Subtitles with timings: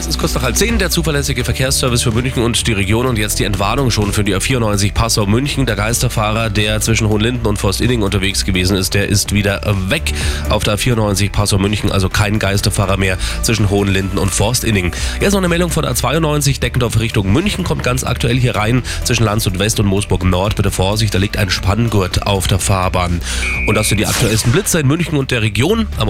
[0.00, 3.18] Es ist kurz nach halb zehn, der zuverlässige Verkehrsservice für München und die Region und
[3.18, 5.66] jetzt die Entwarnung schon für die A94 Passau München.
[5.66, 10.14] Der Geisterfahrer, der zwischen Hohenlinden und Forstinning unterwegs gewesen ist, der ist wieder weg
[10.48, 14.92] auf der A94 Passau München, also kein Geisterfahrer mehr zwischen Hohenlinden und Forstinning.
[15.20, 19.24] Jetzt noch eine Meldung von A92 Deckendorf Richtung München kommt ganz aktuell hier rein zwischen
[19.24, 20.56] Landshut West und Moosburg Nord.
[20.56, 23.20] Bitte Vorsicht, da liegt ein Spanngurt auf der Fahrbahn.
[23.66, 25.88] Und das sind die aktuellsten Blitze in München und der Region.
[25.98, 26.08] Am